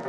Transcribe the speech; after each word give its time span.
In 0.00 0.06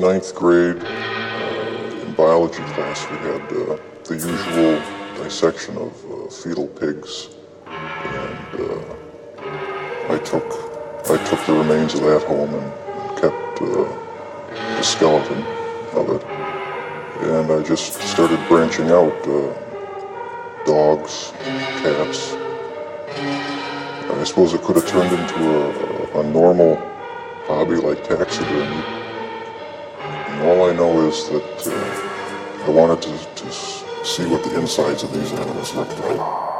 ninth 0.00 0.34
grade, 0.34 0.82
uh, 0.82 2.00
in 2.00 2.14
biology 2.14 2.62
class, 2.72 3.06
we 3.10 3.18
had 3.18 3.42
uh, 3.52 3.76
the 4.04 4.14
usual 4.14 4.80
dissection 5.22 5.76
of 5.76 5.92
uh, 6.10 6.26
fetal 6.30 6.68
pigs, 6.68 7.28
and 7.66 8.60
uh, 8.60 8.80
I 10.08 10.16
took 10.24 10.46
I 11.10 11.18
took 11.28 11.44
the 11.44 11.52
remains 11.52 11.92
of 11.92 12.00
that 12.00 12.22
home 12.22 12.54
and, 12.54 12.72
and 12.72 13.18
kept 13.20 13.60
uh, 13.60 13.84
the 14.76 14.82
skeleton 14.82 15.44
of 15.92 16.08
it, 16.08 16.24
and 17.24 17.52
I 17.52 17.62
just 17.62 18.00
started 18.00 18.40
branching 18.48 18.90
out 18.90 19.28
uh, 19.28 19.52
dogs, 20.64 21.34
cats. 21.82 22.38
I 24.20 24.24
suppose 24.24 24.54
it 24.54 24.62
could 24.62 24.76
have 24.76 24.86
turned 24.86 25.12
into 25.12 26.14
a, 26.14 26.20
a 26.20 26.22
normal 26.30 26.76
hobby 27.46 27.76
like 27.76 28.04
taxidermy. 28.04 28.82
And 30.00 30.42
all 30.48 30.70
I 30.70 30.72
know 30.72 31.08
is 31.08 31.28
that 31.30 31.66
uh, 31.66 32.66
I 32.66 32.70
wanted 32.70 33.02
to, 33.02 33.44
to 33.44 33.52
see 34.04 34.26
what 34.26 34.44
the 34.44 34.58
insides 34.58 35.02
of 35.02 35.12
these 35.12 35.32
animals 35.32 35.74
looked 35.74 35.98
like. 36.00 36.51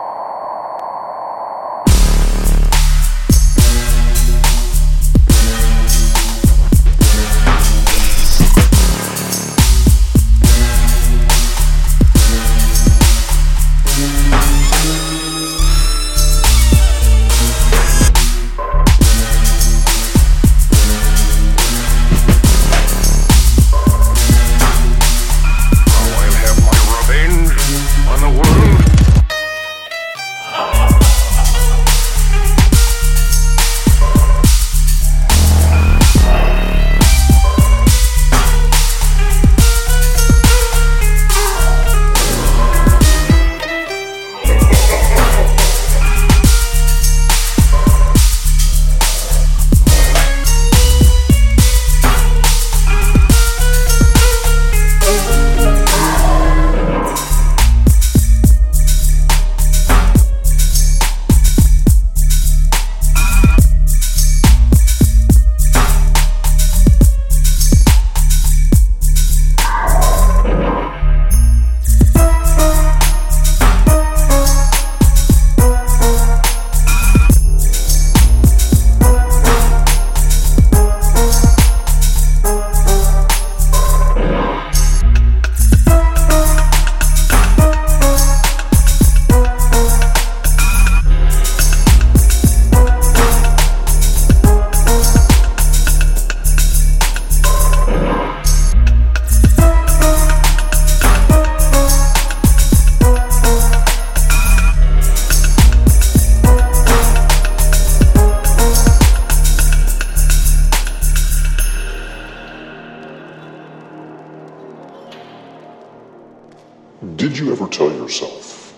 Did 117.22 117.38
you 117.38 117.52
ever 117.52 117.68
tell 117.68 117.88
yourself, 117.88 118.74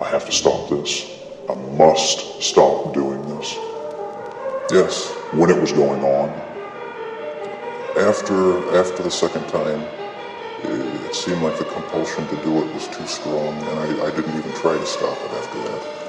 I 0.00 0.08
have 0.08 0.26
to 0.26 0.32
stop 0.32 0.68
this? 0.68 1.06
I 1.48 1.54
must 1.54 2.42
stop 2.42 2.92
doing 2.92 3.22
this? 3.38 3.56
Yes, 4.72 5.12
when 5.30 5.48
it 5.48 5.56
was 5.56 5.70
going 5.70 6.02
on. 6.02 6.30
After 7.96 8.76
after 8.76 9.04
the 9.04 9.10
second 9.12 9.46
time, 9.46 9.86
it, 10.64 10.70
it 11.06 11.14
seemed 11.14 11.42
like 11.42 11.56
the 11.58 11.64
compulsion 11.64 12.26
to 12.26 12.36
do 12.42 12.58
it 12.58 12.74
was 12.74 12.88
too 12.88 13.06
strong, 13.06 13.54
and 13.68 13.78
I, 13.78 14.06
I 14.08 14.10
didn't 14.10 14.36
even 14.36 14.52
try 14.54 14.76
to 14.76 14.84
stop 14.84 15.16
it 15.26 15.30
after 15.30 15.58
that. 15.60 16.01